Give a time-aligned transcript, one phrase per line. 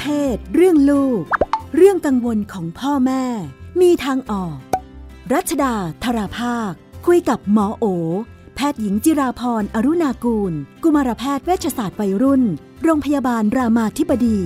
[0.00, 1.22] เพศ เรื่องลูก
[1.76, 3.24] เรื่องกังวลของพ่อแม่
[3.80, 4.56] มีทางออก
[5.32, 5.74] รัชดา
[6.04, 6.72] ธราภาค
[7.06, 7.84] คุยกับหมอโอ
[8.54, 10.52] แพทย์หญิงจิราพรอรุณากูล
[10.82, 12.42] กุมารแพทย์เวชศาสตร์วัยรุ่น
[12.82, 14.38] โรงพยาบาลรามาธิบดี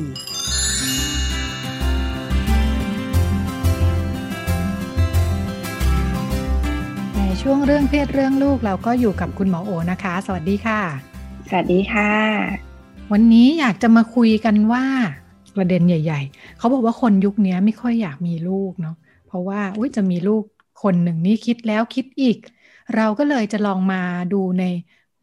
[7.16, 10.80] ในช่วงเรื่องเพศเรื่องลูกเราก็อยู่กับคุณหมอโอนะคะ สวัสดีค่ะ
[11.48, 12.12] สวัสดีค่ะ
[13.12, 14.86] วันนี้อยากจะมาคุยกันว่า
[15.56, 18.94] ประเด็นใหญ่ ๆ เขาบอกว่าคนยุคนี้ไม่ค่อยอยากมีลูกเนาะ
[19.24, 20.44] เพราะว่าอุ้ยจะมีลูก
[20.82, 22.38] คนหนึ่งนี่คิดแล้วคิดอีก
[22.96, 24.64] เราก็เลยจะลองมาดูใน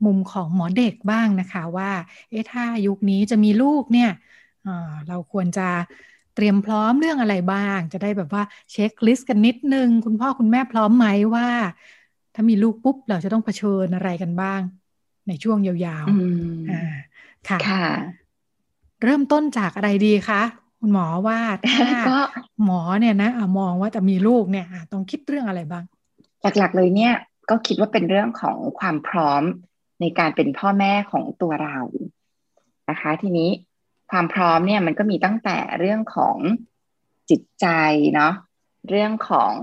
[0.06, 1.92] มุมของหมอเด็กบ้างนะคะว่า
[2.30, 4.10] เอ๊ะถ้ายุคนี้จะมีลูกเนี่ย
[5.08, 5.68] เราควรจะ
[6.36, 11.48] เตรียมพร้อมเรื่องอะไรบ้าง จะได้แบบว่าเช็คลิสต์กันนิดนึง คุณพ่อคุณแม่พร้อมไหมว่า
[12.34, 14.62] ถ้ามีลูกปุ๊บเราจะต้องเผชิญอะไรกันบ้าง
[15.28, 16.76] ในช่วงยาวๆอ่า
[17.49, 18.24] ค่ะค่ะ
[19.04, 20.41] เริ่มต้นจากอะไรดีคะ
[20.79, 21.40] คุณหมอว่า
[22.07, 22.20] ถ้า
[22.63, 23.29] หมอเนี่ยนะ
[23.60, 25.84] มองว่าจะมีลูกเนี่ยต้องคิดเรื่องอะไรบ้าง
[26.41, 27.13] หลักๆเลยเนี่ย
[27.49, 29.43] ก็คิดว่าเป็นเรื่องของความพร้อม
[30.02, 31.79] ในการเป็นพ่อแม่ของตัวเรา
[32.90, 33.49] นะคะ ทีนี้
[34.12, 36.37] ความพร้อมเนี่ยมันก็มีตั้งแต่เรื่องของ
[37.30, 37.68] จิตใจ
[38.15, 38.34] เนาะ
[38.90, 39.54] เรื่องของ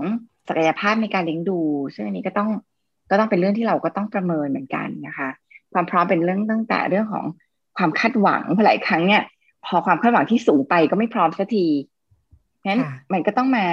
[0.47, 1.59] ศักยภาพในการเลี้ยงดู
[1.95, 2.49] ซึ่งอันนี้ก็ต้อง
[3.09, 5.29] ก็ต้องเป็นเรื่องที่เราก็ต้องประเมินเหมือนกันนะคะ
[5.73, 7.25] ความพร้อมเป็นเรื่องตั้งแต่เรื่องของ
[7.77, 9.23] ความคาดหวังหลายครั้งเนี่ย
[9.65, 11.65] พอความคาดหวังที่สูงไปก็ไม่พร้อมสักที
[12.65, 12.79] งั้น
[13.13, 13.65] มันก็ต้องมา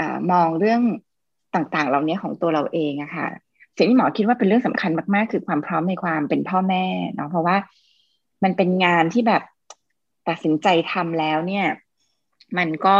[0.00, 0.02] อ
[0.32, 0.80] มองเรื่อง
[1.54, 3.26] ต่างๆ เหล่านี้ของตัวเราเองอะค่ะ
[3.76, 7.56] สิ่งที่หมอคิดว่าเป็นเรื่องสำคัญมากๆ คือความพร้อมในความเป็นพ่อแม่เนาะเพราะว่า
[8.44, 9.42] มันเป็นงานที่แบบ
[10.28, 11.66] ตัดสินใจทำแล้วเนี่ย
[12.58, 12.98] มันก็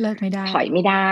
[0.00, 1.10] เลิกไม่ได้ถอยไม่ได้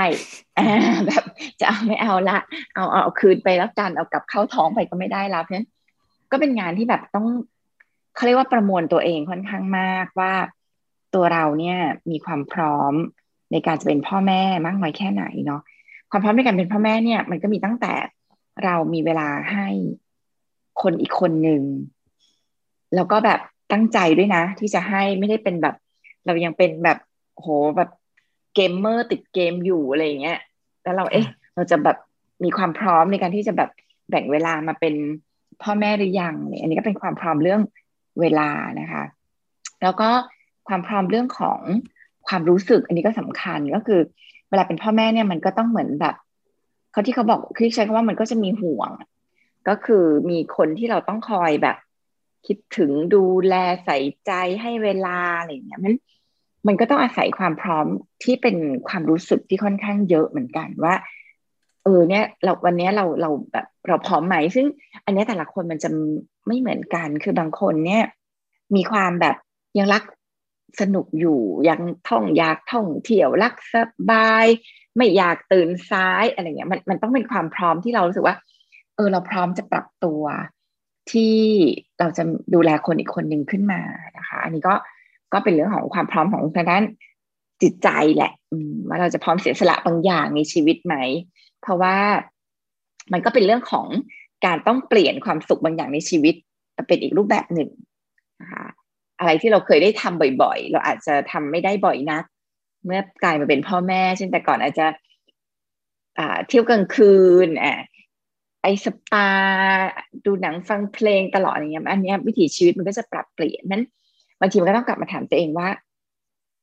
[1.06, 1.24] แบบ
[1.60, 2.38] จะเอาไม่เอาละ
[2.74, 5.68] เอาเอาคืนไปแล้วกันเอากลับเข้าท้องไปก็ไม่ได้แล้วเพราะฉะนั้น
[6.30, 7.26] ก็เป็นงานที่แบบต้อง
[8.14, 10.32] เขาเรียกว่าประมวลตัวเองค่อนข้างมากว่า
[11.14, 11.78] ตัวเราเนี่ย
[12.10, 12.92] มีความพร้อม
[13.52, 15.60] ในการจะเป็นพ่อแม่มากน้อยแค่ไหนเนาะ
[16.10, 17.92] ความพร้อมในการเป็นพ่อแม่เนี่ย มันก็มีตั้งแต่
[18.64, 19.66] เรามีเวลาให้
[20.82, 21.62] คนอีกคนหนึ่ง
[22.94, 23.40] แล้วก็แบบ
[23.72, 25.74] ตั้งใจด้วยนะ ที่จะให้ไม่ได้เป็นแบบ
[26.26, 26.98] เรายังเป็นแบบ
[27.34, 27.46] โห
[27.76, 27.90] แบบ
[28.54, 30.38] เกมเมอร์ติดเกมอยู่อะไรเงี้ย
[30.82, 31.96] แล้วเราเอ๊ะ เราจะแบบ
[32.44, 33.70] มีความพร้อมในการที่จะแบบ
[34.10, 34.94] แบ่งเวลามาเป็น
[35.62, 37.60] พ่อแม่หรือยังเนี่ยอันนี้ก็เป็นความพร้อมเรื่อง
[38.20, 38.50] เวลา
[38.80, 39.04] นะคะ
[39.82, 40.08] แล้วก็
[40.68, 41.60] ความพร้อมเรื่องของ
[42.28, 44.00] ความรู้สึก อันนี้ก็สำคัญก็คือ
[44.48, 46.14] เวลาเป็นพ่อแม่เนี่ยมันก็ต้องเหมือนแบบ
[46.92, 48.90] เขาที่เขาบอกคือใช้คำว่ามันก็จะมีห่วง
[49.68, 51.76] ก็คือมีคนที่เราต้องคอยแบบ
[52.46, 53.54] คิดถึงดูแล
[53.84, 54.32] ใส่ใจ
[54.62, 55.94] ให้เวลาอะไรอย่างเงี้ยมัน
[56.66, 57.86] มันก็ต้องอาศัยความพร้อม
[58.24, 58.56] ที่เป็น
[58.88, 60.94] ความรู้สึกที่ค่อนข้างเยอะเหมือนกันว่า
[61.84, 64.66] เออเนี่ยเราวันนี้เราเราแบบเราพร้อมไหมซึ่ง
[65.04, 65.88] อันนี้แต่ละคนมันจะ
[66.46, 68.04] ไม่เหมือนกัน คือบางคนเนี่ย
[68.76, 69.36] มีความแบบ
[69.78, 70.02] ยังรัก
[70.80, 73.74] สนุกอยู่ยังท่องอยากท่องเที่ยวรักส
[74.10, 74.46] บาย
[74.96, 78.36] ไม่อยากตื่นซ้ายอะไรเงี้ยมันมันต้องเป็นความพร้อมที่เรารู้สึกว่า
[78.96, 80.22] เออเราพร้อมจะปรับตัว
[81.12, 81.36] ที่
[81.98, 82.22] เราจะ
[82.54, 83.80] ดูแลคนอีกคนหนึ่งขึ้นมา
[84.18, 84.74] นะคะ อันนี้ก็
[85.32, 86.84] ก็เป็นเรื่องของความพร้อมของทางด้าน
[87.62, 88.32] จิตใจแหละ
[88.88, 90.96] ว่าเราจะพร้อมเสียสละบางอย่างในชีวิตไหม
[91.62, 91.96] เพราะว่า
[93.12, 93.86] มันก็เป็นเรื่องของ
[94.44, 96.34] การต้องเปลี่ยนความสุขบางอย่างในชีวิต
[96.88, 97.70] เป็นอีกรูปแบบหนึ่ง
[98.40, 98.64] นะคะ
[99.18, 102.24] อะไรที่เราเคยได้ทำบ่อย ๆ เราอาจจะทำไม่ได้บ่อยนัก
[102.84, 104.86] เมื่อกลายมาเป็นพ่อแม่ เช่นแต่ก่อนอาจจะ
[106.48, 107.14] เที่ยวกลางคื
[107.46, 107.78] นอะ
[108.60, 109.28] ไปสปา
[110.24, 113.82] ดูหนังฟังเพลงตลอดอย่างเงี้ยอันนี้วิถีชีวิตมันก็จะปรับเปลี่ยนนั้น
[114.40, 115.68] บางทีมันก็ต้องกลับมาถามตัวเองว่า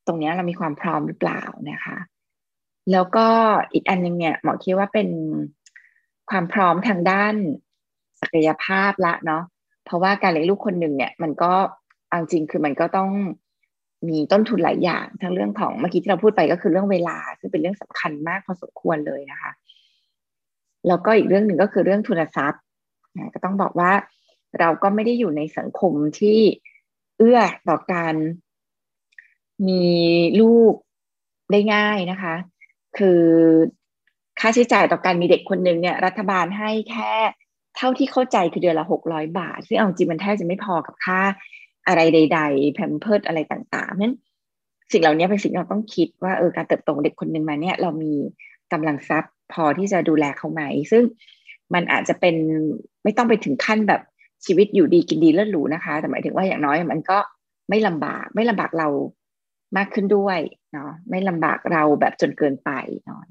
[0.07, 1.97] ตรงนี้เรามีความพร้อมหรือเปล่านะคะ
[2.91, 3.27] แล้วก็
[3.73, 5.09] อีกอันนึงเนี่ยหมอคิดว่าเป็น
[6.29, 7.35] ความพร้อมทางด้าน
[8.21, 9.43] ศักยภาพละเนาะ
[9.85, 11.51] เพราะว่าการเลี้ยงลูกคนหนึ่งเนี่ย มันก็
[12.09, 13.09] เอาจริงคือมันก็ต้อง
[14.09, 19.51] มีต้นทุนหลายอย่างทั้งเรื่องของเมื่อกี้ที่เราพูดไปก็คือเรื่องเวลา ซึ่งเป็นเรื่องสำคัญมากพอสมควรเลยนะคะ
[20.87, 22.61] แล้วก็อีกเรื่องหนึ่งก็คือเรื่องทุนทรัพย์
[23.33, 23.91] ก็ต้องบอกว่า
[24.59, 26.39] เราก็ไม่ได้อยู่ในสังคมที่
[27.17, 27.39] เอื้อ
[27.69, 28.15] ต่อการ
[29.67, 29.85] มี
[30.41, 30.73] ลูก
[31.51, 32.35] ได้ง่ายนะคะ
[32.97, 33.21] คือ
[34.39, 37.13] ค่าใช้จ่ายต่อการมีเด็กคนหนึ่งเนี่ย รัฐบาลให้แค่
[37.77, 41.19] เท่าที่เข้าใจคือเดือนละหกร้อยบาท ซึ่งเอาจริงมันแทบจะไม่พอกับค่า
[41.87, 44.15] อะไรใด ๆ แพมเพิร์ดอะไรต่างๆนั้น
[44.91, 48.13] สิ่งเหล่านี้เป็นสิ่งเราต้องคิดว่าเออการเติบโตเด็กคนหนึ่งมาเนี่ยเรามี
[48.73, 51.03] กำลังทรัพย์พอที่จะดูแลเขาไหม ซึ่ง
[51.73, 52.35] มันอาจจะเป็น
[53.03, 54.01] ไม่ต้องไปถึงขั้นแบบ
[54.45, 57.17] ชีวิตอยู่ดีกินดีเลิศหรูนะคะ แต่หมายถึงว่าอย่างน้อยมันก็
[57.69, 58.87] ไม่ลำบากไม่ลำบากเรา
[59.77, 60.39] มากขึ้นด้วย
[60.73, 62.71] เนาะไม่ลำบากเราแบบจนเกินไป
[63.05, 63.21] เนาะ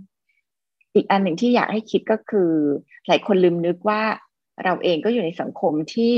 [0.95, 2.51] อีกอันหนึ่งที่อยากให้คิดก็คือ
[3.07, 4.03] หลายคนลืมนึกว่า
[4.65, 6.13] เราเองก็อยู่ในสังคมที่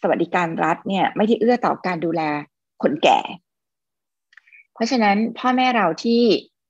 [0.00, 2.22] สวัสดิการรัฐเนี่ยไม่ได้เอื้อต่อการดูแล
[2.82, 3.18] คนแก่
[4.74, 6.22] เพราะฉะนั้นพ่อแม่เราที่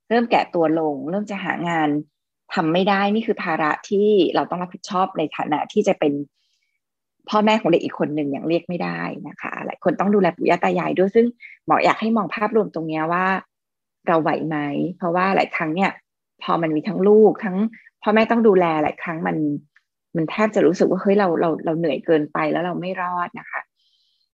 [0.09, 1.89] เริ่มแก่ตัวลง เริ่มจะหางาน
[2.55, 6.13] ทำไม่ได้นี่คือภาระที่เราต้องรับผิดชอบในฐานะที่จะเป็น
[7.29, 11.27] พ่อแม่ของเด็กอีกคนหนึ่งอย่างเรียกไม่ได้นะคะหลายคนต้องดูแลปู่ย่าตายายด้วยซึ่ง
[11.67, 13.27] หมออยากให้มองภาพรวมตรงนี้ว่า
[14.07, 14.57] เราไหวไหม
[14.97, 15.91] เพราะว่าหลายครั้งเนี่ย
[16.43, 17.57] พอมันมีทั้งลูกทั้ง
[18.03, 19.37] พ่อแม่ต้องดูแลหลายครั้งมัน
[20.17, 23.61] มันแทบจะรู้สึกว่าเฮ้ยเราเราเราเหนื่อยเกินไปแล้วเราไม่รอดนะคะ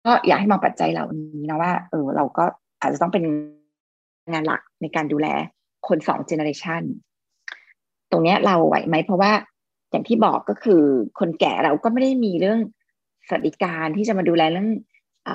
[0.04, 2.44] ก็อยากให้มองปัจจัยเหล่านี้นะว่า เออเราก็
[2.80, 3.24] อาจจะต้องเป็น
[4.32, 5.28] งานหลักในการดูแล
[5.88, 6.82] คนสองเจเนอเรชัน
[8.10, 9.32] ตรงนี้เราไหวไหมเพราะว่า
[9.90, 10.82] อย่างที่บอกก็คือ
[11.18, 12.58] คนแก่เราก็ไม่ได้มีเรื่อง
[13.28, 14.68] สวัสดิการที่จะมาดูแลเรื่อง
[15.28, 15.30] อ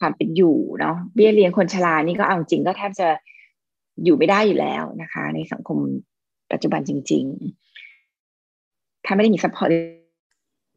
[0.00, 3.08] ความเป็นอยู่เนาะเบี้ยเลี้ยงคนชรานี่ก็เอาจริงก็แทบจะ
[4.04, 5.78] อยู่ไม่ได้อยู่แล้วนะคะ ในสังคม
[6.52, 7.71] ปัจจุบันจริง ๆ
[9.04, 9.68] ถ้าไม่ได้มี support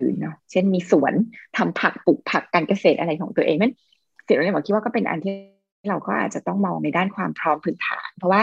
[0.01, 1.13] อื่นเนาะเช่นมีสวน
[1.57, 3.73] ทำผักปลูกผักการเกษตรอะไรของตัวเองนั้น
[4.27, 5.33] สิ่งนี้หมอคิดว่าก็เป็นอันที่
[5.89, 8.41] เราก็อาจจะต้องมองในด้านความพร้อมพื้นฐาน เพราะว่า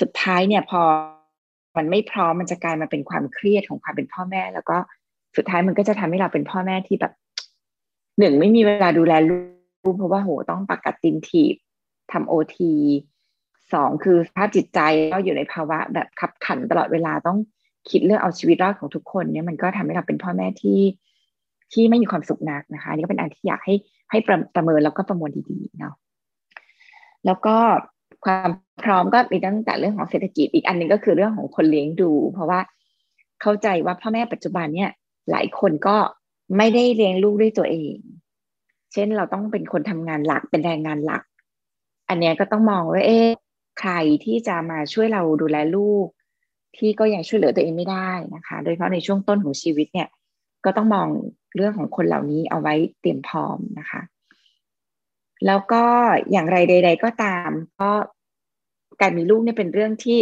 [0.00, 0.82] สุดท้ายเนี่ยพอ
[1.76, 4.76] มันไม่พร้อมมันจะกลายมาเป็นความเครียดของความเป็นพ่อแม่ แล้วก็
[5.36, 7.12] สุดท้ายมันก็จะทำให้เราเป็นพ่อแม่ที่แบบ
[8.18, 9.38] หนึ่งไม่มีเวลาดูแลลู
[9.90, 11.54] กเพราะว่าโหต้องปากกัดตินทีบ
[12.12, 12.72] ทำโอที
[13.72, 14.80] สองคือสภาพจิตใจ
[15.12, 17.38] ก็อยู่ในภาวะแบบขับขันตลอดเวลาต้อง
[17.90, 20.80] คิดเรื่องเอาชีวิตรอดของทุกคนเนี่ยมันก็ทำให้เราเป็นพ่อแม่ที่
[21.72, 23.74] ที่ไม่มีความสุขนักนะคะนี่ก็เป็นอันที่อยากให้
[24.10, 25.94] ให้ประประเมินแล้วก็ประมวลดีๆเนาะ
[27.26, 27.56] แล้วก็
[28.24, 28.50] ความ
[28.84, 32.60] พร้อมก็มีตั้งแต่เรื่องของเศรษฐกิจอีกอันนึงก็คือเรื่องของคนเลี้ยงดู เพราะว่า
[33.42, 34.90] เข้าใจว่าพ่อแม่ปัจจุบันเนี่ย
[35.30, 35.96] หลายคนก็
[36.56, 37.96] ไม่ได้เลี้ยงลูกด้วยตัวเอง
[38.92, 41.22] เช่นเราต้องเป็นคนทำงานหลักเป็นแรงงานหลัก
[42.08, 43.28] อันนี้ก็ต้องมองว่าเอ๊ะ
[43.80, 43.92] ใคร
[44.24, 46.06] ที่จะมาช่วยเราดูแลลูก
[46.76, 50.08] ที่ก็ยังช่วยเหลือตัวเองไม่ได้นะคะ โดยเฉพาะในช่วงต้นของชีวิตเนี่ย
[50.64, 51.08] ก็ต้องมอง
[51.56, 54.00] เรื่องของคนเหล่านี้เอาไว้เตรียมพร้อมนะคะ
[55.46, 55.84] แล้วก็
[56.30, 57.50] อย่างไรใด ๆ ก็ตาม
[57.80, 57.90] ก็
[59.00, 60.18] การมีลูกเนี่ยเป็นเรื่องที่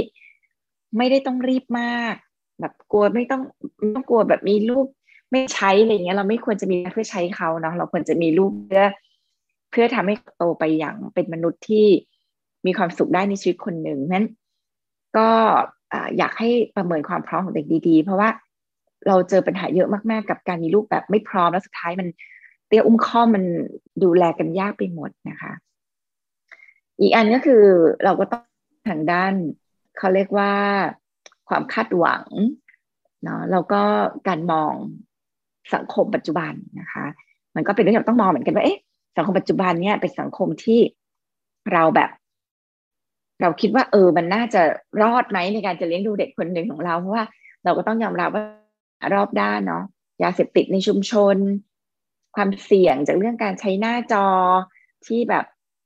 [0.97, 2.15] ไม่ได้ต้องรีบมาก
[2.61, 3.43] แบบกลัวไม่ต้อง
[3.79, 4.87] ไม่ต้องกลัวแบบมีลูก
[5.31, 8.85] ไม่ใช้อะไรเงี้ย เราไม่ควรจะมีเพื่อใช้เขาเนาะเราควรจะมีลูกเพื่อ
[9.71, 11.87] เพื่อทำให้โตไปอย่างเป็นมนุษย์ที่
[12.67, 14.27] มีความสุขได้ในชีวิตคนหนึ่งนั้น
[15.17, 15.31] ก็
[16.19, 18.29] อยากให้ประเมินความพร้อมของเด็กดีๆ เพราะว่า
[19.09, 22.09] เราเจอปัญหาเยอะมากๆ กับการมีลูกแบบไม่พร้อมแล้วสุดท้ายมัน
[22.67, 23.45] เตี้ยอุ้มข้อมัน
[24.03, 25.53] ดูแลกันยากไปหมดนะคะ
[27.01, 27.63] อีกอันก็คือ
[28.05, 28.45] เราก็ต้อง
[28.89, 29.35] ทางด้าน
[29.99, 30.53] เขาเรียกว่า
[31.49, 32.25] ความคาดหวัง
[33.23, 33.83] เนาะแล้วก็
[34.29, 34.73] การมอง
[35.75, 37.05] สังคมปัจจุบันนะคะ
[37.55, 38.81] มันก็เป็นเรื่องที่ต้องมองเหมือนกันว่าเอ๊ะ
[39.17, 40.81] สังคมปัจจุบันเนี่ยเป็นสังคมที่
[41.73, 42.11] เราแบบ
[43.41, 44.63] เราคิดว่าเออมันน่าจะ
[45.03, 47.25] รอดไหมในการจะเลี้ยงดูเด็กคนหนึ่งของเราเพราะว่า
[47.65, 48.45] เราก็ต้องยอมรับว่า
[49.15, 49.85] รอบด้านเนาะ
[50.23, 51.37] ยาเสพติดในชุมชน
[52.37, 54.27] ความเสี่ยงจากเรื่องการใช้หน้าจอ
[55.07, 55.45] ที่แบบ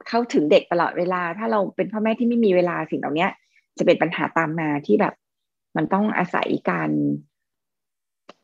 [0.08, 3.26] เข้าถึงเด็กตลอดเวลา ถ้าเราเป็นพ่อแม่ที่ไม่มีเวลาสิ่งเหล่านี้
[3.78, 5.14] จะเป็นปัญหาตามมาที่แบบ
[5.76, 6.90] มันต้องอาศัยการ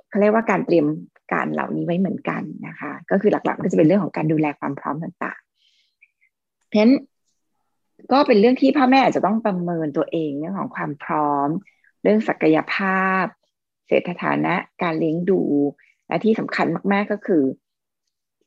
[0.09, 0.87] เขาเรียกว่าการเตรียม
[1.33, 6.95] การเหล่านี้ไว้เหมือนกันนะคะ ก็คือหลักๆก็จะเป็นเรื่องของการดูแลความพร้อมต่างๆเพราะฉะนั้น
[8.13, 11.49] ก็เป็นเรื่องที่พ่อแม่อาจจะต้องประเมินตัวเองเรื่องของความพร้อม
[12.03, 13.25] เรื่องศักยภาพ
[13.87, 15.43] เศรษฐฐานะการเลี้ยงดู
[16.09, 17.43] และที่สำคัญมาก ๆก็คือ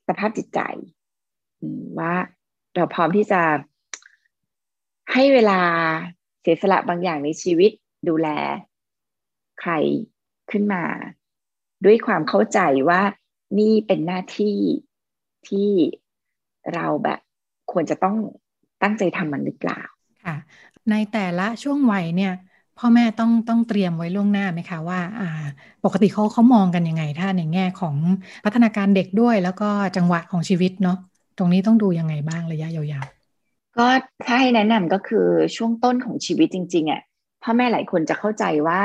[0.07, 0.59] สภาพจิตใจ
[1.99, 2.15] ว่า
[2.75, 3.41] เราพร้อมที่จะ
[5.13, 5.61] ให้เวลา
[6.41, 7.71] เสียสละบางอย่างในชีวิต
[8.09, 8.27] ดูแล
[9.59, 9.71] ใคร
[10.51, 10.83] ขึ้นมา
[11.85, 13.01] ด้วยความเข้าใจว่า
[13.59, 14.57] นี่เป็นหน้าที่
[15.47, 15.71] ที่
[16.73, 17.19] เราแบบ
[17.71, 18.17] ควรจะต้อง
[18.83, 19.79] ตั้งใจทำมันหรือเปล่า
[20.25, 20.35] ค่ะ
[20.89, 22.31] ในแต่ละช่วงวัยเนี่ย
[22.77, 25.25] พ่อแม่ต้องต้องเตรียมไว้ล่วงหน้าไหมคะว่าอ่า
[25.83, 27.97] ปกติเขาเขามองกันยังไง ถ้าในแง่ของ
[28.45, 30.95] พัฒนาการเด็กด้วย แล้วก็จังหวะของชีวิตเนาะ
[31.37, 33.87] ตรงนี้ต้องดูยังไงบ้างระยะยาวๆก็
[34.25, 37.01] ถ้าให้แนะนำก็คือช่วงต้นของชีวิตจริงๆอะ
[37.43, 38.79] พ่อแม่หลายคนจะเข้าใจว่า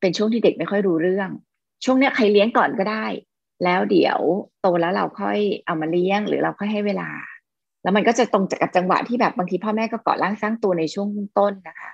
[0.00, 1.30] เป็นช่วงที่เด็กไม่ค่อยรู้เรื่อง
[1.84, 3.06] ช่วงเนี้ยใครเลี้ยงก่อนก็ได้
[3.64, 4.18] แล้วเดี๋ยว
[4.60, 7.08] โตแล้วเราค่อยเอามาเลี้ยง หรือเราค่อยให้เวลา
[7.84, 11.90] แล้วมันก็จะตรงกับจังหวะที่แบบบางทีพ่อแม่ก็เกาะร่างสร้างตัวในช่วงต้นนะคะ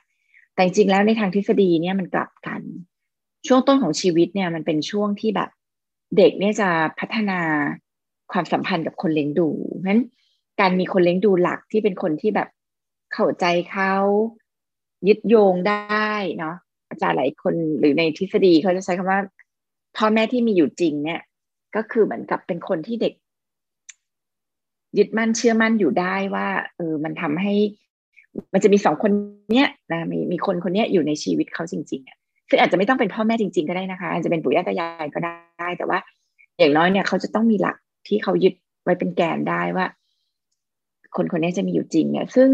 [0.55, 2.61] แต่จริงๆแล้วในทางทฤษฎีเนี่ยมันกลับกัน
[3.47, 5.51] ช่วงต้นของชีวิตเนี่ยมันเป็นช่วงที่แบบ
[6.17, 6.69] เด็กเนี่ยจะ
[7.01, 7.41] พัฒนา
[8.33, 10.03] ความสัมพันธ์กับคนเลี้ยงดูเพราะฉะนั้น
[10.61, 12.49] การมีคนเลี้ยงดูหลักที่เป็นคนที่แบบ
[13.13, 13.95] เข้าใจเขา
[15.09, 16.57] ยึดโยงได้เนาะ
[16.91, 19.21] อาจารย์หลายคนหรือในทฤษฎีเขาจะใช้คำว่า
[19.97, 21.21] พ่อแม่ที่มีอยู่จริงเนี่ย
[21.77, 23.15] ก็คือเหมือนกับเป็นคนที่เด็ก
[24.99, 27.55] ยึดมั่นเชื่อมั่นอยู่ได้ว่าเออมันทำให้
[28.53, 29.11] มันจะมีสองคน
[29.53, 32.17] เนี้ยนะมีมีคนคนเนี้ยอยู่ในชีวิตเขาจริงๆอะ
[32.51, 35.99] ซึ่งอาจจะไม่ต้องเป็นพ่อแม่จริง ๆ ก็ได้นะคะอาจจะเป็นปู่ย่าตายายก็ได้แต่ว่า
[36.59, 37.77] อย่างน้อยเนี่ยเขาจะต้องมีหลัก
[38.09, 38.55] ที่เขายึด
[38.85, 39.87] ไว้เป็นแกนได้ว่า
[41.17, 42.49] คนคนนี้จะมีอยู่จริงเนี่ย ซึ่ง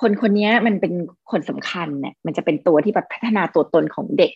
[0.00, 0.92] คนคนนี้มันเป็น
[1.30, 4.32] คนสำคัญเนี่ยมันจะเป็นตัวที่แบบพัฒนาตัวตนของเด็ก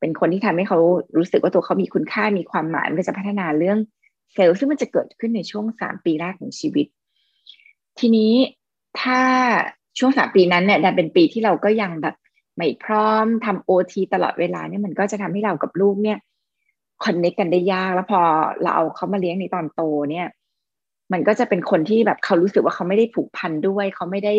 [0.00, 0.78] เป็นคนที่ทำให้เขา
[1.16, 3.78] รู้สึกว่าตัวเขามีคุณค่ามีความหมายมันจะพัฒนาเรื่อง
[4.34, 6.86] เซลล์ซึ่งมันจะเกิดขึ้นในช่วงสามปีแรกของชีวิต
[7.98, 8.32] ทีนี้
[9.00, 9.20] ถ้า
[9.98, 12.16] ช่วงสามปีนั้นเนี่ยดันเป็นปีที่เราก็ยังแบบ
[12.56, 16.18] ไม่พร้อมทำโอทีตลอดเวลาเนี่ยมันก็จะทำให้เรากับลูกเนี่ย
[17.04, 18.20] คอนเนคกันได้ยากแล้วพอ
[18.62, 20.26] เราเอาเขามาเลี้ยงในตอนโตเนี่ย
[21.12, 24.34] มันก็จะเป็นคนที่แบบเขารู้สึกว่าเขาไม่ได้ผูกพันด้วย เขาไม่ได้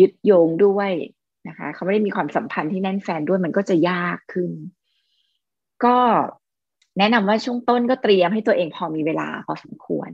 [0.00, 0.90] ยึดโยงด้วย
[1.48, 4.50] นะคะ เขาไม่ได้มีความสัมพันธ์ที่แน่นแฟนด้วยมันก็จะยากขึ้น
[5.84, 5.96] ก็
[6.98, 10.10] แนะนำว่าช่วงต้นก็เตรียมให้ตัวเองพอมีเวลาพอสมควร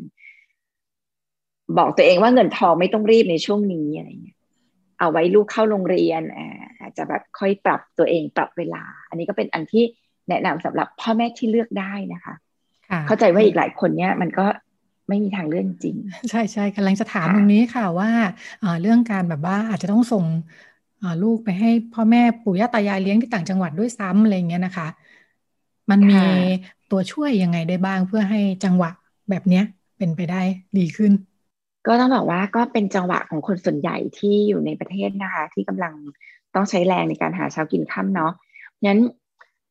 [1.78, 4.38] บอกตัวเองว่าเงินทองไม่ต้องรีบในช่วงนี้อะไรเงี้ย
[4.98, 6.22] เอาไว้ลูกเข้าโรงเรียน
[6.80, 9.84] อาจจะแบบค่อยปรับตัวเองปรับเวลา อันนี้ก็เป็นอันที่
[10.28, 12.34] แนะนำสำหรับพ่อแม่ที่เลือกได้นะคะ
[13.06, 14.46] เข้าใจว่าอีกหลายคนเนี้ยมันก็
[15.08, 15.96] ไม่มีทางเลือกจริง
[16.30, 18.10] ใช่ใช่กำลังจะถามตรงนี้ค่ะว่า
[18.82, 20.24] เรื่องการแบบว่าอาจจะต้องส่ง
[21.22, 24.88] ลูกไปให้พ่อแม่ปู่ย่าตายายเลี้ยงที่ต่างจังหวัดด้วยซ้ำอะไรเงี้ยนะคะ
[25.90, 26.22] มันมี
[26.90, 28.90] ตัวช่วยยังไงได้บ้างเพื่อให้จังหวะ
[29.30, 29.64] แบบเนี้ย
[29.98, 30.42] เป็นไปได้
[30.78, 31.12] ดีขึ้น
[31.86, 35.94] ก็ต้องบอกว่าก็เป็นจังหวะของคนส่วนใหญ่ที่อยู่ในประเทศนะคะ ที่กำลัง
[36.54, 38.32] ต้องใช้แรงในการหาเช้ากินค่ำเนาะ
[38.86, 38.98] งั้น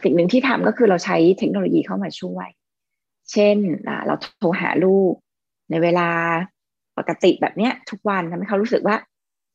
[0.03, 2.49] สิ่งหนึ่งที่ทำก็คือเราใช้เทคโนโลยีเข้ามาช่วย
[3.31, 3.57] เช่น
[4.05, 5.13] เราโทรหาลูก
[5.69, 6.09] ในเวลา
[6.97, 8.95] ปกติแบบเนี้ย ทุกวันทำให้เขารู้สึกว่า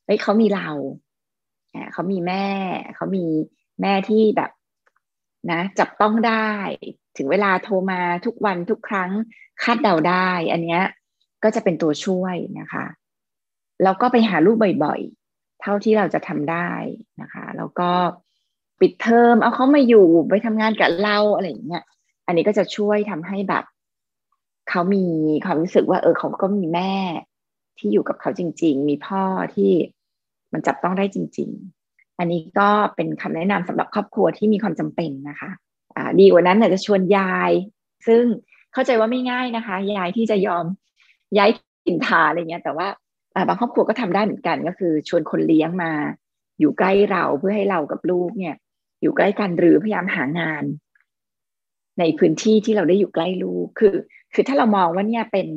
[0.05, 0.69] เฮ้ยเขามีเรา
[1.93, 2.45] เขามีแม่
[2.95, 3.25] เขามี
[3.81, 4.51] แม่ที่แบบ
[5.49, 6.51] นะจับต้องได้
[7.17, 9.11] ถึงเวลาโทรมาทุกวันทุกครั้ง
[9.63, 10.83] คาดเดาได้ อันเนี้ย
[11.43, 12.85] ก็จะเป็นตัวช่วยนะคะ
[13.83, 16.71] แล้วก็ไปหาลูกบ่อยๆ เท่าที่เราจะทำได้
[17.21, 17.91] นะคะ แล้วก็
[18.79, 21.83] ปิดเทอมเอาเขามาอยู่ไปทำงานกับเราอะไรอย่างเงี้ย
[22.27, 23.63] อันนี้ก็จะช่วยทำให้แบบ
[24.69, 25.05] เขามี
[25.45, 26.93] ความรู้สึกว่า เออเขาก็มีแม่
[27.77, 29.23] ที่อยู่กับเขาจริง ๆ มีพ่อ
[29.55, 29.71] ที่
[30.53, 31.80] มันจับต้องได้จริง ๆ
[32.21, 35.49] อันนี้ก็เป็นคำแนะนำสำหรับครอบครัวที่มีความจำเป็นนะคะ
[35.95, 37.51] อ่าดีกว่านั้นเนี่ยจะชวนยาย
[38.07, 38.23] ซึ่ง
[38.73, 40.65] เข้าใจว่าไม่ง่ายนะคะ ยายที่จะยอม
[41.37, 41.49] ย้าย
[41.85, 42.87] ถิ่นฐานอะไรเงี้ย แต่ว่า
[43.47, 45.91] บางครอบครัวก็ทำได้เหมือนกัน ก็คือชวนคนเลี้ยงมา
[46.59, 48.55] อยู่ใกล้เราเพื่อให้เรากับลูกเนี่ย
[49.01, 50.63] อยู่ใกล้กันหรือพยายามหางาน
[51.99, 53.95] ในพื้นที่ที่เราได้อยู่ใกล้ลูกคือ
[54.33, 55.47] คือถ้าเรามองว่าเนี่ยเป็น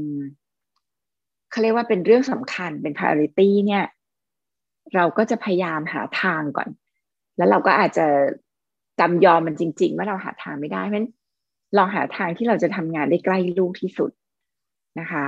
[1.51, 3.85] เขาเรียกว่าเป็นเรื่องสำคัญเป็น priority เนี่ย
[4.95, 6.69] เราก็จะพยายามหาทางก่อน
[7.37, 8.07] แล้วเราก็อาจจะ
[9.01, 11.09] จำยอมมันจริง ๆ ว่าเราหาทางไม่ได้เพราะฉะนั้น
[11.77, 14.11] ลองหาทางที่เราจะทำงานได้ใกล้ลูกที่สุด
[15.01, 15.27] นะคะ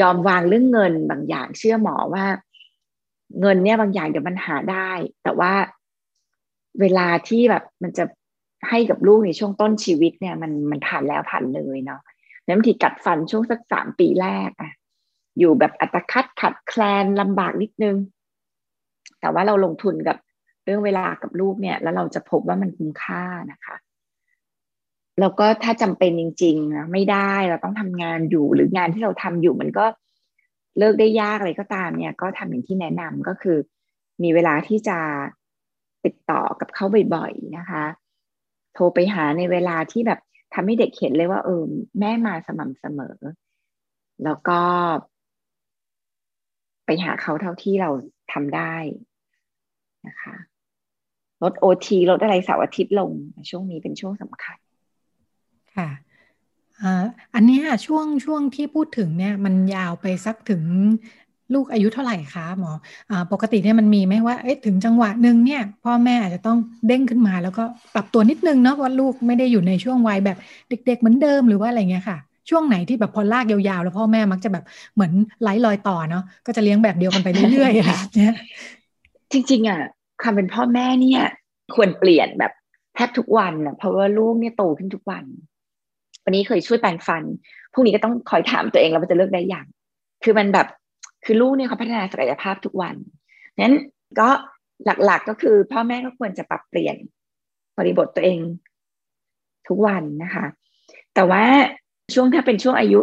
[0.00, 2.24] ยอมวางเรื่องเงินบางอย่างเชื่อหมอว่า
[3.40, 4.90] เงินเนี่ยบางอย่างเดี๋ยวมันหาได้
[5.22, 5.52] แต่ว่า
[6.80, 8.04] เวลาที่แบบมันจะ
[8.68, 12.00] ให้กับลูกในช่วงต้นชีวิตเนี่ย มันมันผ่านแล้วผ่านเลยเนาะ
[12.44, 14.72] แล้วบางทีกัดฟันช่วงสักสามปีแรกอะ
[15.38, 17.96] อยู่แบบอัตคัดขัดแคลนลำบากนิดนึง
[19.20, 20.16] แต่ว่าเราลงทุนกับ
[20.64, 23.76] เรื่องเวลากับลูกเนี่ย แล้วเราจะพบว่ามันคุ้มค่านะคะ
[25.20, 29.86] แล้วก็ถ้าจำเป็นจริงๆนะไม่ได้เราต้องทำงานอยู่หรืองานที่เราทำอยู่มันก็
[30.78, 33.58] เลิกได้ยากอะไรก็ตามเนี่ย ก็ทำอย่างที่แนะนำก็คือ
[34.22, 34.98] มีเวลาที่จะ
[36.04, 36.84] ติดต่อกับเขา
[37.14, 37.84] บ่อยๆนะคะ
[38.74, 40.20] โทรไปหาในเวลาที่แบบ
[40.54, 41.62] ทำให้เด็กเห็นเลยว่า เออ
[42.00, 43.16] แม่มาสม่ำเสมอ
[44.24, 44.60] แล้วก็
[46.86, 47.90] ไปหาเขาเท่าที่เรา
[48.32, 48.74] ทำได้
[50.06, 50.34] นะคะ
[51.42, 53.10] ลดโอทีลดอะไรเสาร์อาทิตย์ลง
[53.50, 54.58] ช่วงนี้เป็นช่วงสำคัญ
[55.76, 55.88] ค่ะ
[57.34, 60.62] อันนี้ช่วงช่วงที่พูดถึงเนี่ยมันยาวไปสักถึง
[61.54, 62.72] ลูกอายุเท่าไหร่คะหมอ
[63.10, 72.18] อปกติเนี่ยมันมีไหมว่าเอ๊ะถึงจังหวะหนึ่งเนี่ย พ่อแม่อาจจะต้องเด้งขึ้นมาแล้วก็ปรับตัวนิดนึงเนาะว่าลูกไม่ได้อยู่ในช่วงวัยแบบเด็ก ๆ เหมือนเดิมหรือว่าอะไรเงี้ยค่ะ
[72.50, 74.64] ช่วงไหนที่แบบพอลากยาวๆ แล้วพ่อแม่มักจะแบบ
[74.94, 75.12] เหมือน
[75.42, 78.34] ไล่ลอยต่อเนาะก็จะเลี้ยงแบบเดียวกันไปเรื่อยๆค่ะเนี่ย
[79.32, 79.80] จริง ๆอะ
[80.22, 81.22] ความเป็นพ่อแม่เนี่ย
[81.74, 82.52] ควรเปลี่ยนแบบ
[82.94, 85.24] แทบทุกวันอะเพราะว่าลูกเนี่ยโตขึ้นทุกวัน
[86.24, 87.22] วันนี้เคยช่วยแปรงฟัน
[87.72, 89.66] พรุ่งนี้ก็ต้องคอยถามตัวเองแล้วว่าจะเลิกได้อย่าง
[90.24, 90.66] คือมันแบบ
[91.24, 92.94] คือลูกเนี่ยเขาพัฒนาศักยภาพทุกวัน
[93.62, 93.76] นั้น
[94.20, 94.28] ก็
[94.84, 96.96] หลักๆก็คือ พ่อแม่ก็ควรจะปรับเปลี่ยน
[97.78, 98.38] บริบทตัวเอง
[99.68, 100.46] ทุกวันนะคะ
[101.14, 101.44] แต่ว่า
[102.14, 103.00] ช่วงถ้าเป็นช่วงอายุ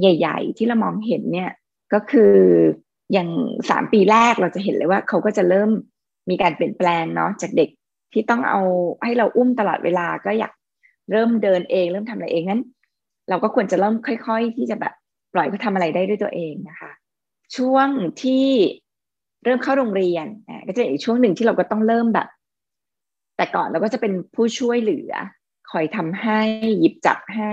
[0.00, 1.50] ใหญ่ ๆ ที่เรามองเห็นเนี่ย
[1.92, 2.34] ก็คือ
[3.12, 3.28] อย่าง
[3.70, 5.70] สามปีแรกเราจะเห็นเลยว่าเขาก็จะเริ่ม
[6.30, 7.68] มีการเปลี่ยนแปลงเนาะจากเด็ก
[8.12, 8.60] ที่ต้องเอา
[9.04, 10.52] ให้เราอุ้มตลอดเวลาก็อยาก
[11.10, 12.62] เริ่มเดินเอง เริ่มทำอะไรเองนั้น
[13.28, 14.94] เราก็ควรจะเริ่มค่อย ๆ ที่จะแบบ
[15.34, 16.90] ปล่อยเขาทาอะไรได้ด้วยตัวเองนะคะ
[17.56, 17.88] ช่วง
[18.22, 18.46] ที่
[19.44, 20.26] เริ่มเข้าโรงเรียน
[20.66, 22.28] ก็จะอีกช่วงหนึ่งที่เราก็ต้องเริ่มแบบ
[23.36, 25.12] แต่ก่อนเราก็จะเป็นผู้ช่วยเหลือ
[25.70, 26.40] คอยทำให้
[26.80, 27.52] หยิบจับให้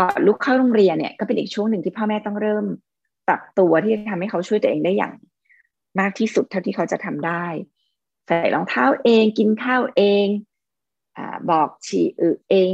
[0.00, 2.64] ก่อนลูกเข้าโรงเรียนเนี่ยก็เป็นอีกช่วงหนึ่งที่พ่อแม่ต้องเริ่ม
[3.28, 5.14] ปรับตัวที่จะทำให้เขาช่วยตัวเองได้อย่าง
[6.00, 7.44] มากที่สุดเท่าที่เขาจะทำได้
[8.26, 10.26] ใส่รองเท้าเองกินข้าวเอง
[11.16, 11.18] อ
[11.50, 12.72] บอกฉี่อึเอง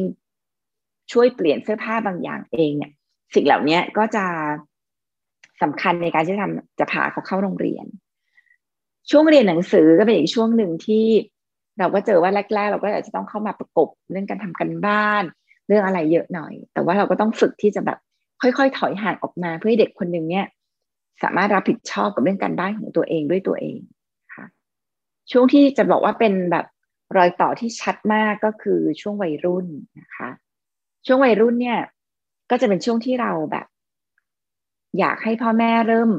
[1.12, 2.92] ช่วยเปลี่ยนเสื้อผ้าบางอย่างเองเนี่ย
[3.34, 4.24] สิ่งเหล่านี้ก็จะ
[5.62, 7.86] สำคัญในการที่ทำจะพาเขาเข้าโรงเรียน
[9.10, 11.06] ช่วงเรียนหนังสือก็เป็นอีกช่วงหนึ่งที่
[11.78, 15.24] เราก็เจอว่าแรกๆ เราก็อาจจะต้องเข้ามาประกบเรื่องการทำกันบ้าน
[15.66, 17.98] เรื่องอะไรเยอะหน่อย แต่ว่าเราก็ต้องฝึกที่จะแบบ
[18.42, 20.46] ค่อยๆ ถอยห่างออกมาเพื่อให้เด็กคนหนึ่งเนี่ย
[21.22, 23.78] สามารถรับผิดชอบกับเรื่องการบ้านของตัวเองด้วยตัวเอง
[24.34, 24.46] ค่ะ
[25.30, 26.66] ช่วงที่จะบอกว่าเป็นแบบ
[27.16, 29.66] รอยต่อที่ชัดมากก็คือช่วงวัยรุ่น
[30.00, 30.30] นะคะ
[31.06, 31.80] ช่วงวัยรุ่นเนี่ย
[32.50, 33.66] ก็จะเป็นช่วงที่เราแบบ
[34.98, 36.10] อยากให้พ่อแม่เริ่ม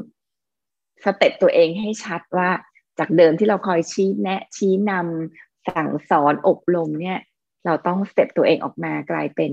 [1.04, 2.50] step ตัวเองให้ชัดว่า
[2.98, 7.18] จากเดิมที่เราคอยชี้แนะชี้นำสั่งสอนอบรมเนี่ย
[7.66, 9.52] เราต้อง step ตัวเองออกมากลายเป็น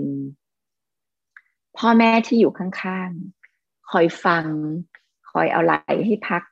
[1.78, 4.46] พ่อแม่ที่อยู่ข้างๆ คอยฟัง
[5.32, 5.74] คอยเอาไหล่
[6.06, 6.44] ให้พัก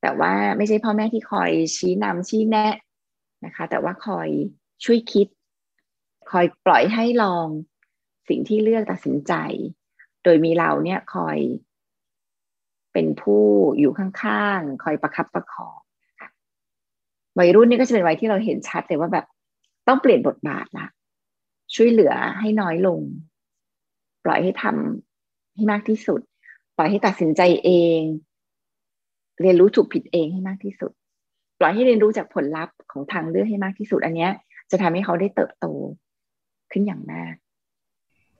[0.00, 2.74] แต่ว่าไม่ใช่พ่อแม่ที่คอยชี้นำชี้แนะ
[3.44, 4.28] นะคะ แต่ว่าคอย
[4.84, 5.26] ช่วยคิด
[6.30, 7.46] คอยปล่อยให้ลอง
[8.28, 9.32] สิ่งที่เลือกตัดสินใจ
[10.24, 11.38] โดยมีเราเนี่ยคอย
[12.92, 13.44] เป็นผู้
[13.78, 15.78] อยู่ข้างๆ คอยประคับประคอง
[17.38, 19.26] วัยรุ่นนี่ก็จะเป็นวัยที่เราเห็นชัดเลยว่าแบบ
[19.88, 20.86] ต้องเปลี่ยนบทบาทละ
[21.74, 23.00] ช่วยเหลือให้น้อยลง
[24.24, 26.20] ปล่อยให้ทำให้มากที่สุด
[26.76, 28.00] ปล่อยให้ตัดสินใจเอง
[29.40, 30.92] เรียนรู้ถูกผิดเองให้มากที่สุด
[31.58, 34.28] ปล่อยให้เรียนรู้จากผลลัพธ์ของทางเลือกให้มากที่สุด อันนี้
[34.70, 35.66] จะทำให้เขาได้เติบโต
[36.72, 37.34] ขึ้นอย่างมาก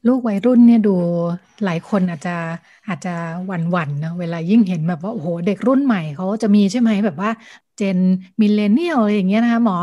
[0.07, 0.91] ลูกวัยรุ่นเนี่ยดู
[1.65, 2.31] หลายคนอาจจะ
[2.89, 3.11] อาจจะ
[3.47, 7.31] หวั่นหวั่นนะเวลายิ่งเห็นแบบว่าโอ้โหเด็กรุ่นใหม่เขาจะมีใช่ไหมแบบว่า
[7.77, 7.99] เจน
[8.41, 9.77] มิเลเนียลอะไรอย่างเงี้ยนะคะหมอ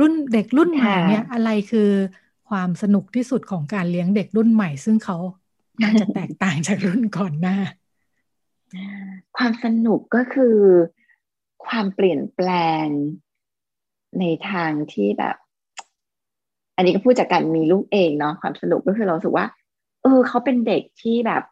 [0.00, 1.90] รุ่นเด็กรุ่นใหม่เนี่ยอะไรคือ
[2.48, 5.16] ความสนุกที่สุดของการเลี้ยงเด็กรุ่นใหม่ ซึ่งเขา
[5.82, 7.58] น่าจะแตกต่างจากรุ่นก่อนหน้า
[9.36, 10.56] ความสนุกก็คือ
[11.66, 12.48] ความเปลี่ยนแปล
[12.84, 12.86] ง
[14.20, 15.36] ในทางที่แบบ
[16.76, 19.46] อันนี้ก็พูดจากการมีลูกเองเนาะความสนุกก็คือเราสึกว่า
[20.02, 21.42] เออ เขาเป็นเด็กที่แบบ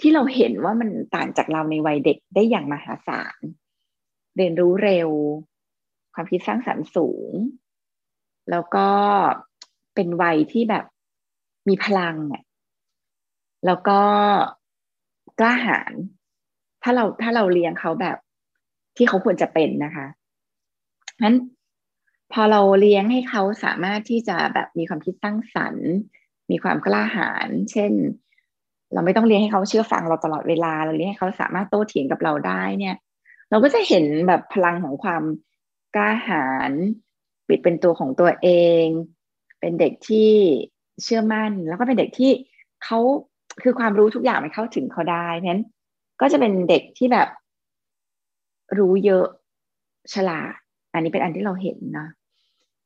[0.00, 3.38] ที่เราเห็นว่ามันต่างจากเราในวัยเด็กได้อย่างมหาศาล
[4.36, 5.08] เรียนรู้เร็ว
[6.14, 7.32] ความคิดสร้างสรรค์สูง
[8.50, 8.88] แล้วก็
[9.94, 10.84] เป็นวัยที่แบบ
[11.68, 12.42] มีพลังอะ
[13.66, 14.00] แล้วก็
[15.38, 15.92] กล้าหาญ
[16.82, 18.16] ถ้าเราถ้าเราเลี้ยงเขาแบบ
[18.96, 20.06] ที่เขาควรจะเป็นนะคะ
[21.22, 21.36] นั้น
[22.32, 25.88] พอเราเลี้ยงให้เขาสามารถที่จะแบบมีความคิดสร้างสรรค์
[26.50, 27.92] มีความกล้าหาญเช่น
[28.92, 32.96] เราไม่ต้องเลี้ยงให้เขาเชื่อฟังเราตลอดเวลา เราเลี้ยงให้เขาสามารถโต้เถียงกับเราได้เนี่ย
[33.50, 35.22] เราก็จะเห็นแบบพลังของความ
[35.94, 36.72] กล้าหาญ
[37.48, 38.48] ปิดเป็นตัวของตัวเอ
[38.84, 38.86] ง
[39.60, 40.30] เป็นเด็กที่
[41.02, 42.30] เชื่อมั่น แล้วก็เป็นเด็กที่
[42.84, 42.98] เขา
[43.62, 45.64] คือความรู้ทุกอย่างมันเข้าถึงเขาได้เพราะนั้น
[46.20, 47.28] ก็จะเป็นเด็กที่แบบ
[48.78, 49.26] รู้เยอะ
[50.14, 50.52] ฉลาด
[50.92, 52.06] อันนี้เป็นอันที่เราเห็นนะ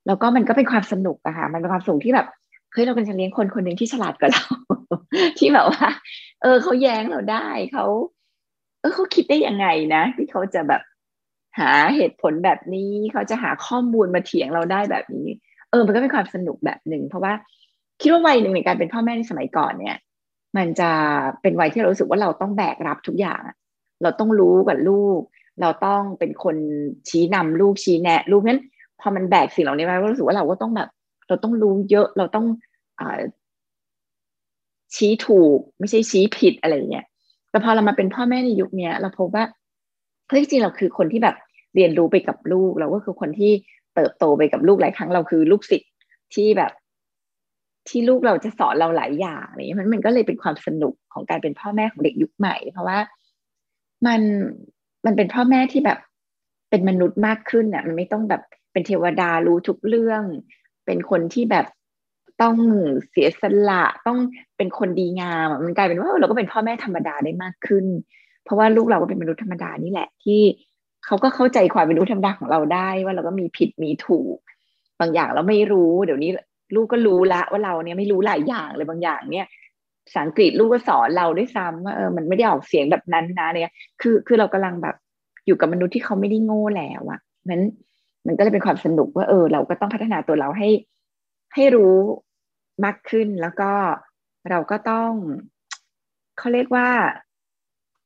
[0.07, 2.27] แล้วก็มันก็เป็นความสนุกอะค่ะ มันเป็นความสุขที่แบบ
[2.73, 4.44] เฮ้ยเราเป็นจะเลี้ยงคนคนหนึ่งที่ฉลาดกว่าเรา
[5.38, 5.88] ที่แบบว่า
[6.42, 7.85] เออเขาแย้งเราได้เขา
[8.81, 10.83] เออเขาคิดได้ยังไงนะ ที่เขาจะแบบ
[11.58, 15.28] หาเหตุผลแบบนี้เขาจะหาข้อมูลมาเถียงเราได้แบบนี้
[15.70, 17.32] เออ มันก็เป็นความสนุกแบบหนึ่งเพราะว่า
[18.00, 19.96] คิดว่าวัยหนึ่งในการเป็นพ่อแม่ในสมัยก่อนเนี่ย
[20.56, 20.90] มันจะ
[21.42, 23.40] เป็นวัยที่เรารู้สึกว่าเราต้องแบกรับทุกอย่าง
[24.02, 25.20] เราต้องรู้กับลูก
[25.60, 26.56] เราต้องเป็นคน
[27.08, 28.60] ชี้นำลูกชี้แนะลูกนั้น
[29.00, 30.88] พอมันแบกสิ่งเหล่านี้มาก็รู้สึกว่าเราก็ต้องแบบ
[31.28, 32.46] เราต้องรู้เยอะเราต้อง
[33.00, 33.02] อ
[34.96, 37.06] ชี้ถูกไม่ใช่ชี้ผิดอะไรเงี้ย
[37.50, 39.44] แต่พอเรามาเป็นพ่อแม่ในยุคนี้เราพบว่า
[40.30, 41.36] เฮ้ยจริงเราคือคนที่แบบ
[41.74, 43.52] เรียนรู้ไปกับลูกเราก็คือคนที่
[43.94, 45.90] เติบโตไปกับลูกหลายครั้งเราคือลูกศิษย์
[46.34, 46.72] ที่แบบ
[47.88, 52.98] ที่ลูกเราจะสอนเราหลายอย่างอะไรเงี้ยมันมันก็เลยเป็นความสนุกของการเป็นพ่อแม่ของเด็กยุคใหม่ เพราะว่า
[54.06, 54.20] มัน
[55.06, 55.98] มันเป็นพ่อแม่ที่แบบ
[56.70, 60.22] เป็นมนุษย์มากขึ้นอะ มันไม่ต้องแบบเป็นเทวดารู้ทุกเรื่อง
[60.86, 61.66] เป็นคนที่แบบ
[62.42, 62.56] ต้อง
[63.10, 64.18] เสียสละต้อง
[64.56, 67.86] เป็นคนดีงามมันกลายเป็นว่าเราก็เป็นพ่อแม่ธรรมดาได้มากขึ้น
[68.50, 70.40] ราะว่าลูกเราก็เป็นมนุษย์ธรรมดานี่แหละที่
[71.06, 74.36] เขาก็เข้าใจความเป็นมนุษย์ธรรมดาของเราได้ ว่าเราก็มีผิดมีถูก
[75.00, 76.30] บางอย่างเราไม่รู้ เดี๋ยวนี้
[76.74, 79.46] ลูกก็รู้ละว่าเราเนี่ยไม่รู้หลายอย่างเลยบางอย่างเนี่ย
[80.06, 84.96] ภาษาอังกฤษลูกก็สอนเราด้วยซ้ำว่าเออมันไม่ได้ออกเสียงแบบนั้นนะเนี่ย คือคือเรากำลังแบบ
[85.46, 87.62] อยู่กับมนุษย์ที่เขาไม่ได้โง่แล้วอะนั้น
[88.26, 90.68] มันก็เลยเป็นความสนุกว่าเออ เราก็ต้องพัฒนาตัวเราให้
[91.54, 91.96] ให้รู้
[92.84, 93.70] มากขึ้นแล้วก็
[94.50, 95.10] เราก็ต้อง
[96.38, 96.88] เขาเรียกว่า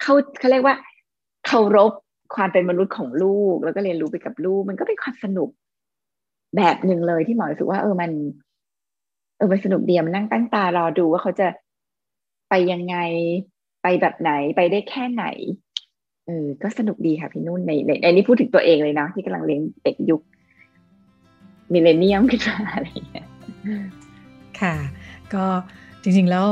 [0.05, 0.77] เขาเขาเรียกว่า
[1.47, 1.93] เคารพ
[2.35, 5.49] ความเป็นมนุษย์ของลูก แล้วก็เรียนรู้ไปกับลูก มันก็เป็นความสนุก
[6.57, 8.11] แบบหนึ่งเลยที่หมอรู้สึกว่า เออมัน
[9.37, 11.47] เออมันสนุกเดียมนั่งตั้งตารอดูว่าเขาจะ
[12.49, 12.97] ไปยังไง
[13.83, 15.25] ไปแบบไหนไปได้แค่ไหน
[16.27, 20.23] เออก็สนุกดีค่ะพี่นุ่นในในในนี้พูดถึงตัวเองเลยนะที่กำลังเลี้ยงเด็กยุค
[21.73, 23.27] มิเลเนียมขึ้นมาอะไรอย่างเงี้ย
[24.61, 24.75] ค่ะ
[25.35, 25.45] ก็
[26.05, 26.47] จริงๆแล้ว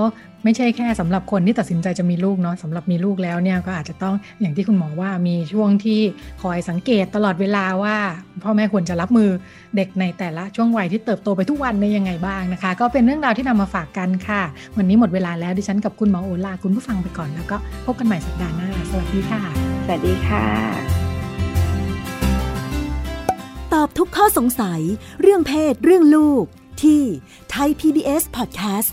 [0.44, 6.00] ไม่ใช่แค่สำหรับคนที่ตัดสินใจจะมีลูกเนาะสำหรับมีลูกแล้วเนี่ยก็อาจจะต้องอย่างที่คุณหมอว่ามีช่วงที่
[6.42, 7.96] คอยสังเกตตลอดเวลาว่า
[8.42, 9.30] พ่อแม่ควรจะรับมือ
[9.76, 14.42] เด็กในแต่ละช่วงวัยที่เติบโตไปทุกวันในยังไงบ้างนะคะ ก็เป็นเรื่องราวที่นำมาฝากกันค่ะ
[14.76, 19.42] วันนี้หมดเวลาแล้วดิฉันกับคุณหมอโอลาคุณผู้ฟังไปก่อนแล้วก็พบกันใหม่สัปดาห์หน้าสวัสดีค่ะ
[19.84, 20.46] สวัสดีค่ะ
[23.72, 24.80] ตอบทุกข้อสงสัย
[25.20, 26.44] เรื่องเพศเรื่องลูก
[26.82, 27.02] ที่
[27.50, 28.90] ไทย PBS Podcast